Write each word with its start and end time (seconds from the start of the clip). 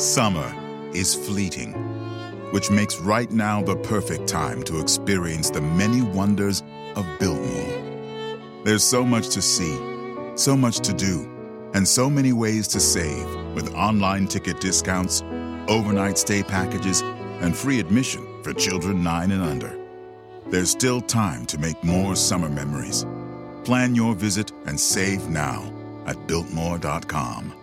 Summer 0.00 0.50
is 0.94 1.14
fleeting, 1.14 1.74
which 2.52 2.70
makes 2.70 2.98
right 3.00 3.30
now 3.30 3.62
the 3.62 3.76
perfect 3.76 4.26
time 4.26 4.62
to 4.62 4.80
experience 4.80 5.50
the 5.50 5.60
many 5.60 6.00
wonders 6.00 6.62
of 6.96 7.06
Biltmore. 7.18 8.62
There's 8.64 8.82
so 8.82 9.04
much 9.04 9.28
to 9.34 9.42
see, 9.42 9.76
so 10.36 10.56
much 10.56 10.78
to 10.78 10.94
do, 10.94 11.28
and 11.74 11.86
so 11.86 12.08
many 12.08 12.32
ways 12.32 12.66
to 12.68 12.80
save 12.80 13.26
with 13.54 13.74
online 13.74 14.26
ticket 14.26 14.58
discounts, 14.58 15.20
overnight 15.68 16.16
stay 16.16 16.42
packages, 16.42 17.02
and 17.42 17.54
free 17.54 17.78
admission 17.78 18.26
for 18.42 18.54
children 18.54 19.04
9 19.04 19.32
and 19.32 19.42
under. 19.42 19.78
There's 20.46 20.70
still 20.70 21.02
time 21.02 21.44
to 21.44 21.58
make 21.58 21.84
more 21.84 22.16
summer 22.16 22.48
memories. 22.48 23.04
Plan 23.64 23.94
your 23.94 24.14
visit 24.14 24.50
and 24.64 24.80
save 24.80 25.28
now 25.28 25.70
at 26.06 26.26
Biltmore.com. 26.26 27.59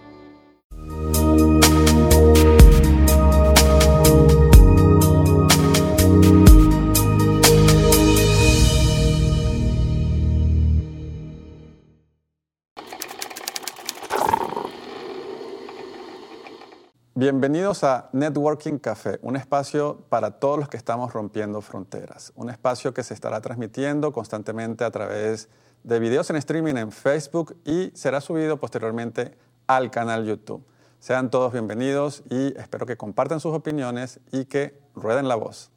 Bienvenidos 17.30 17.84
a 17.84 18.10
Networking 18.14 18.78
Café, 18.78 19.20
un 19.22 19.36
espacio 19.36 20.06
para 20.08 20.40
todos 20.40 20.58
los 20.58 20.70
que 20.70 20.78
estamos 20.78 21.12
rompiendo 21.12 21.60
fronteras. 21.60 22.32
Un 22.38 22.50
espacio 22.50 22.94
que 22.94 23.04
se 23.04 23.14
estará 23.14 23.42
transmitiendo 23.42 24.14
constantemente 24.14 24.86
a 24.86 24.92
través 24.92 25.50
de 25.84 26.00
videos 26.00 26.30
en 26.30 26.38
streaming 26.38 26.76
en 26.76 26.94
Facebook 26.94 27.58
y 27.66 27.92
será 27.96 28.22
subido 28.22 28.62
posteriormente 28.62 29.38
al 29.68 29.92
canal 29.92 30.24
YouTube. 30.24 30.64
Sean 31.02 31.30
todos 31.30 31.52
bienvenidos 31.52 32.24
y 32.30 32.58
espero 32.58 32.86
que 32.86 32.96
compartan 32.96 33.42
sus 33.42 33.54
opiniones 33.54 34.22
y 34.32 34.46
que 34.46 34.80
rueden 34.96 35.28
la 35.28 35.36
voz. 35.36 35.70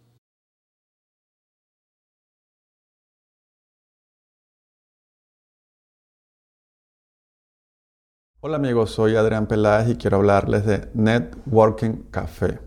Hola 8.42 8.56
amigos, 8.56 8.92
soy 8.92 9.16
Adrián 9.16 9.46
Peláez 9.46 9.91
y 9.91 9.96
quiero 9.96 10.16
hablarles 10.16 10.64
de 10.64 10.88
Networking 10.94 12.05
Café. 12.10 12.58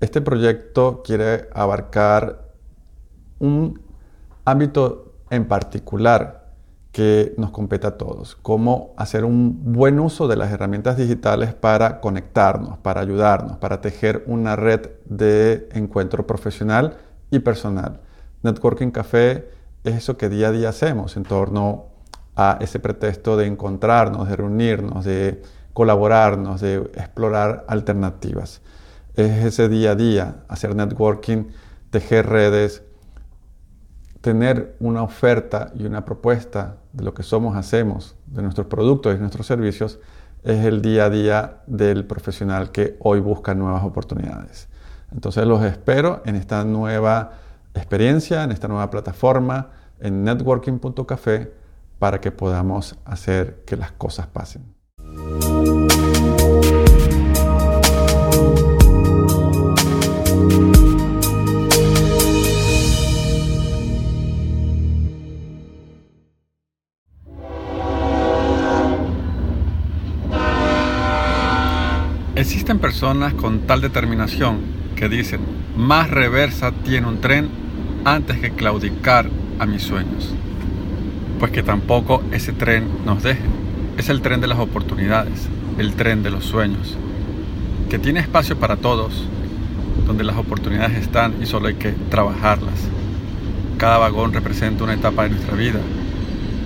Este 0.00 0.22
proyecto 0.22 1.02
quiere 1.04 1.50
abarcar 1.52 2.54
un 3.38 3.82
ámbito 4.46 5.12
en 5.28 5.46
particular 5.46 6.54
que 6.90 7.34
nos 7.36 7.50
compete 7.50 7.86
a 7.86 7.98
todos, 7.98 8.34
cómo 8.36 8.94
hacer 8.96 9.26
un 9.26 9.74
buen 9.74 10.00
uso 10.00 10.26
de 10.26 10.36
las 10.36 10.50
herramientas 10.50 10.96
digitales 10.96 11.52
para 11.52 12.00
conectarnos, 12.00 12.78
para 12.78 13.02
ayudarnos, 13.02 13.58
para 13.58 13.82
tejer 13.82 14.24
una 14.26 14.56
red 14.56 14.88
de 15.04 15.68
encuentro 15.72 16.26
profesional 16.26 16.96
y 17.30 17.40
personal. 17.40 18.00
Networking 18.42 18.90
Café 18.90 19.50
es 19.84 19.96
eso 19.96 20.16
que 20.16 20.30
día 20.30 20.48
a 20.48 20.52
día 20.52 20.70
hacemos 20.70 21.18
en 21.18 21.24
torno 21.24 21.93
a 22.36 22.58
ese 22.60 22.78
pretexto 22.78 23.36
de 23.36 23.46
encontrarnos, 23.46 24.28
de 24.28 24.36
reunirnos, 24.36 25.04
de 25.04 25.42
colaborarnos, 25.72 26.60
de 26.60 26.76
explorar 26.94 27.64
alternativas. 27.68 28.62
Es 29.14 29.44
ese 29.44 29.68
día 29.68 29.92
a 29.92 29.94
día, 29.94 30.36
hacer 30.48 30.74
networking, 30.74 31.44
tejer 31.90 32.26
redes, 32.26 32.82
tener 34.20 34.76
una 34.80 35.02
oferta 35.02 35.72
y 35.74 35.84
una 35.84 36.04
propuesta 36.04 36.78
de 36.92 37.04
lo 37.04 37.14
que 37.14 37.22
somos, 37.22 37.56
hacemos, 37.56 38.16
de 38.26 38.42
nuestros 38.42 38.66
productos 38.66 39.14
y 39.14 39.18
nuestros 39.18 39.46
servicios, 39.46 40.00
es 40.42 40.64
el 40.64 40.82
día 40.82 41.06
a 41.06 41.10
día 41.10 41.62
del 41.66 42.06
profesional 42.06 42.70
que 42.70 42.96
hoy 43.00 43.20
busca 43.20 43.54
nuevas 43.54 43.84
oportunidades. 43.84 44.68
Entonces 45.12 45.46
los 45.46 45.62
espero 45.62 46.22
en 46.24 46.36
esta 46.36 46.64
nueva 46.64 47.32
experiencia, 47.74 48.42
en 48.44 48.52
esta 48.52 48.68
nueva 48.68 48.90
plataforma, 48.90 49.70
en 50.00 50.24
networking.café 50.24 51.63
para 52.04 52.20
que 52.20 52.30
podamos 52.30 52.96
hacer 53.06 53.62
que 53.66 53.78
las 53.78 53.90
cosas 53.92 54.26
pasen. 54.26 54.62
Existen 72.36 72.78
personas 72.80 73.32
con 73.32 73.60
tal 73.60 73.80
determinación 73.80 74.60
que 74.94 75.08
dicen, 75.08 75.40
más 75.74 76.10
reversa 76.10 76.70
tiene 76.70 77.06
un 77.06 77.22
tren 77.22 77.48
antes 78.04 78.38
que 78.40 78.50
claudicar 78.50 79.30
a 79.58 79.64
mis 79.64 79.82
sueños 79.82 80.34
pues 81.38 81.52
que 81.52 81.62
tampoco 81.62 82.22
ese 82.32 82.52
tren 82.52 82.88
nos 83.04 83.22
deje. 83.22 83.42
Es 83.98 84.08
el 84.08 84.22
tren 84.22 84.40
de 84.40 84.48
las 84.48 84.58
oportunidades, 84.58 85.48
el 85.78 85.94
tren 85.94 86.22
de 86.22 86.30
los 86.30 86.44
sueños, 86.44 86.96
que 87.88 87.98
tiene 87.98 88.20
espacio 88.20 88.58
para 88.58 88.76
todos, 88.76 89.26
donde 90.06 90.24
las 90.24 90.36
oportunidades 90.36 90.96
están 90.98 91.34
y 91.42 91.46
solo 91.46 91.68
hay 91.68 91.74
que 91.74 91.92
trabajarlas. 92.10 92.88
Cada 93.78 93.98
vagón 93.98 94.32
representa 94.32 94.84
una 94.84 94.94
etapa 94.94 95.24
de 95.24 95.30
nuestra 95.30 95.54
vida, 95.54 95.80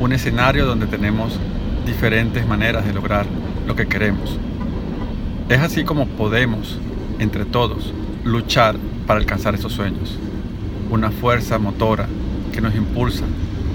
un 0.00 0.12
escenario 0.12 0.66
donde 0.66 0.86
tenemos 0.86 1.38
diferentes 1.86 2.46
maneras 2.46 2.86
de 2.86 2.92
lograr 2.92 3.26
lo 3.66 3.74
que 3.74 3.86
queremos. 3.86 4.38
Es 5.48 5.60
así 5.60 5.84
como 5.84 6.06
podemos, 6.06 6.78
entre 7.18 7.44
todos, 7.44 7.92
luchar 8.24 8.76
para 9.06 9.20
alcanzar 9.20 9.54
esos 9.54 9.72
sueños. 9.72 10.18
Una 10.90 11.10
fuerza 11.10 11.58
motora 11.58 12.06
que 12.52 12.60
nos 12.60 12.74
impulsa 12.74 13.24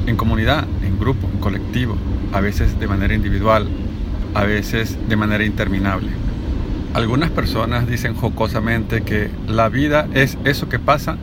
en 0.06 0.16
comunidad, 0.16 0.66
grupo, 1.04 1.28
en 1.32 1.40
colectivo, 1.40 1.98
a 2.32 2.40
veces 2.40 2.80
de 2.80 2.88
manera 2.88 3.14
individual, 3.14 3.68
a 4.34 4.44
veces 4.46 4.98
de 5.10 5.16
manera 5.18 5.44
interminable. 5.44 6.10
Algunas 6.94 7.30
personas 7.30 7.88
dicen 7.88 8.16
jocosamente 8.16 9.02
que 9.02 9.30
la 9.48 9.68
vida 9.68 10.08
es 10.14 10.38
eso 10.46 10.70
que 10.70 10.80
pasa 10.80 11.18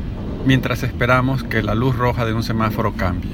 mientras 0.44 0.82
esperamos 0.82 1.44
que 1.44 1.62
la 1.62 1.74
luz 1.74 1.96
roja 1.96 2.26
de 2.26 2.34
un 2.34 2.42
semáforo 2.42 2.92
cambie. 2.92 3.32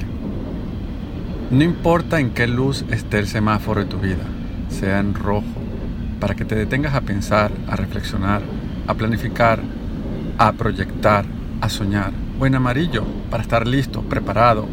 No 1.51 1.65
importa 1.65 2.21
en 2.21 2.31
qué 2.31 2.47
luz 2.47 2.85
esté 2.91 3.19
el 3.19 3.27
semáforo 3.27 3.81
de 3.81 3.87
tu 3.87 3.99
vida, 3.99 4.25
sea 4.69 5.01
en 5.01 5.15
rojo, 5.15 5.47
para 6.21 6.35
que 6.35 6.45
te 6.45 6.55
detengas 6.55 6.95
a 6.95 7.01
pensar, 7.01 7.51
a 7.69 7.77
reflexionar, 7.77 8.43
a 8.87 8.95
planificar, 8.95 9.61
a 10.39 10.53
proyectar, 10.53 11.25
a 11.61 11.69
soñar, 11.69 12.13
o 12.39 12.47
en 12.47 12.55
amarillo, 12.55 13.05
para 13.31 13.43
estar 13.43 13.67
listo, 13.67 14.03
preparado, 14.03 14.67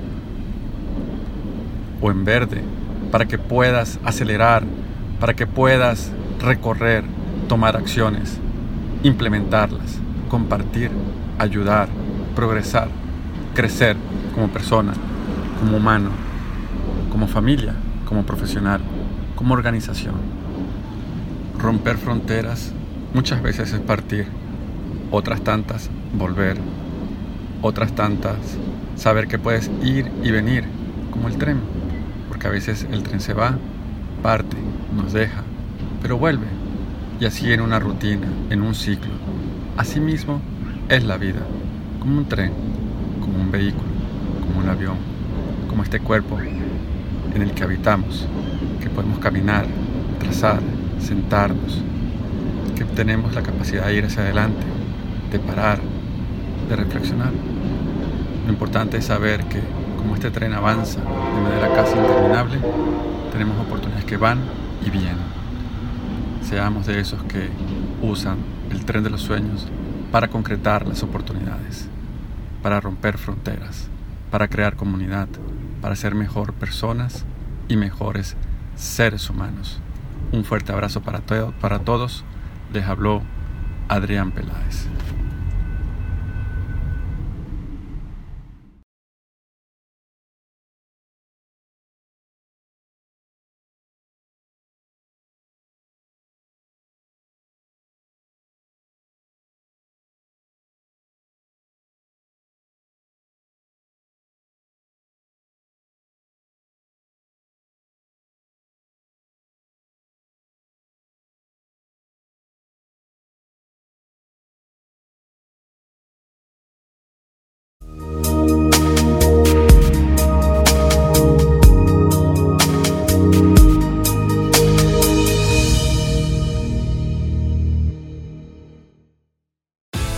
o 2.03 2.11
en 2.11 2.25
verde, 2.25 2.61
para 3.11 3.25
que 3.25 3.37
puedas 3.37 3.97
acelerar, 4.03 4.63
para 5.21 5.33
que 5.33 5.47
puedas 5.47 6.11
recorrer, 6.41 7.05
tomar 7.47 7.77
acciones, 7.77 8.39
implementarlas, 9.03 9.99
compartir, 10.27 10.91
ayudar, 11.39 11.87
progresar, 12.35 12.89
crecer 13.55 13.95
como 14.35 14.49
persona, 14.49 14.91
como 15.61 15.77
humano, 15.77 16.09
como 17.09 17.27
familia, 17.27 17.73
como 18.05 18.23
profesional, 18.23 18.81
como 19.37 19.53
organización. 19.53 20.15
Romper 21.57 21.97
fronteras 21.97 22.73
muchas 23.13 23.41
veces 23.41 23.71
es 23.71 23.79
partir, 23.79 24.27
otras 25.09 25.41
tantas 25.41 25.89
volver, 26.17 26.57
otras 27.61 27.93
tantas 27.95 28.35
saber 28.97 29.29
que 29.29 29.39
puedes 29.39 29.71
ir 29.81 30.11
y 30.21 30.31
venir 30.31 30.65
como 31.11 31.29
el 31.29 31.37
tren 31.37 31.82
a 32.47 32.49
veces 32.49 32.87
el 32.91 33.03
tren 33.03 33.19
se 33.19 33.33
va, 33.33 33.57
parte, 34.21 34.57
nos 34.95 35.13
deja, 35.13 35.43
pero 36.01 36.17
vuelve. 36.17 36.47
Y 37.19 37.25
así 37.25 37.51
en 37.53 37.61
una 37.61 37.79
rutina, 37.79 38.27
en 38.49 38.61
un 38.61 38.75
ciclo. 38.75 39.11
Asimismo 39.77 40.41
es 40.89 41.03
la 41.03 41.17
vida, 41.17 41.41
como 41.99 42.17
un 42.17 42.25
tren, 42.25 42.51
como 43.21 43.39
un 43.39 43.51
vehículo, 43.51 43.89
como 44.41 44.59
un 44.59 44.69
avión, 44.69 44.97
como 45.69 45.83
este 45.83 45.99
cuerpo 45.99 46.39
en 46.39 47.41
el 47.41 47.51
que 47.51 47.63
habitamos, 47.63 48.27
que 48.81 48.89
podemos 48.89 49.19
caminar, 49.19 49.65
trazar, 50.19 50.59
sentarnos, 50.99 51.81
que 52.75 52.83
tenemos 52.83 53.33
la 53.33 53.43
capacidad 53.43 53.87
de 53.87 53.95
ir 53.95 54.05
hacia 54.05 54.23
adelante, 54.23 54.65
de 55.31 55.39
parar, 55.39 55.79
de 56.69 56.75
reflexionar. 56.75 57.31
Lo 58.45 58.51
importante 58.51 58.97
es 58.97 59.05
saber 59.05 59.43
que 59.45 59.61
como 60.03 60.15
este 60.15 60.31
tren 60.31 60.53
avanza 60.53 60.99
de 60.99 61.41
manera 61.41 61.73
casi 61.73 61.97
interminable, 61.97 62.59
tenemos 63.31 63.57
oportunidades 63.57 64.03
que 64.03 64.17
van 64.17 64.39
y 64.85 64.89
vienen. 64.89 65.15
Seamos 66.41 66.85
de 66.85 66.99
esos 66.99 67.23
que 67.23 67.49
usan 68.01 68.37
el 68.69 68.83
tren 68.83 69.03
de 69.03 69.09
los 69.09 69.21
sueños 69.21 69.65
para 70.11 70.27
concretar 70.27 70.85
las 70.85 71.03
oportunidades, 71.03 71.87
para 72.61 72.81
romper 72.81 73.17
fronteras, 73.17 73.87
para 74.29 74.49
crear 74.49 74.75
comunidad, 74.75 75.29
para 75.81 75.95
ser 75.95 76.15
mejor 76.15 76.51
personas 76.53 77.25
y 77.69 77.77
mejores 77.77 78.35
seres 78.75 79.29
humanos. 79.29 79.79
Un 80.33 80.43
fuerte 80.43 80.73
abrazo 80.73 81.01
para, 81.01 81.21
para 81.61 81.79
todos. 81.79 82.25
Les 82.73 82.85
habló 82.85 83.21
Adrián 83.87 84.31
Peláez. 84.31 84.87